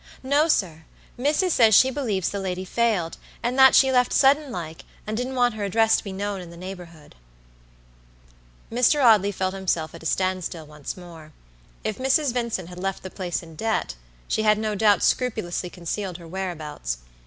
"No, 0.23 0.47
sir; 0.47 0.85
missus 1.15 1.53
says 1.53 1.75
she 1.75 1.91
believes 1.91 2.29
the 2.31 2.39
lady 2.39 2.65
failed, 2.65 3.17
and 3.43 3.55
that 3.59 3.75
she 3.75 3.91
left 3.91 4.13
sudden 4.13 4.51
like, 4.51 4.83
and 5.05 5.15
didn't 5.15 5.35
want 5.35 5.53
her 5.53 5.63
address 5.63 5.95
to 5.97 6.03
be 6.03 6.11
known 6.11 6.41
in 6.41 6.49
the 6.49 6.57
neighborhood." 6.57 7.13
Mr. 8.71 9.03
Audley 9.05 9.31
felt 9.31 9.53
himself 9.53 9.93
at 9.93 10.01
a 10.01 10.07
standstill 10.07 10.65
once 10.65 10.97
more. 10.97 11.33
If 11.83 11.99
Mrs. 11.99 12.33
Vincent 12.33 12.67
had 12.69 12.79
left 12.79 13.03
the 13.03 13.11
place 13.11 13.43
in 13.43 13.55
debt, 13.55 13.93
she 14.27 14.41
had 14.41 14.57
no 14.57 14.73
doubt 14.73 15.03
scrupulously 15.03 15.69
concealed 15.69 16.17
her 16.17 16.27
whereabouts. 16.27 16.97